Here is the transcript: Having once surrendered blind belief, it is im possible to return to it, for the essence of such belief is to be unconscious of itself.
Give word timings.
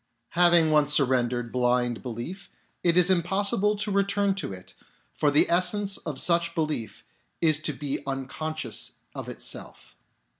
Having 0.29 0.71
once 0.71 0.91
surrendered 0.93 1.51
blind 1.51 2.01
belief, 2.01 2.49
it 2.83 2.97
is 2.97 3.11
im 3.11 3.21
possible 3.21 3.75
to 3.75 3.91
return 3.91 4.33
to 4.33 4.51
it, 4.51 4.73
for 5.13 5.29
the 5.29 5.47
essence 5.47 5.97
of 5.97 6.19
such 6.19 6.55
belief 6.55 7.03
is 7.39 7.59
to 7.59 7.71
be 7.73 7.99
unconscious 8.07 8.93
of 9.13 9.29
itself. 9.29 9.95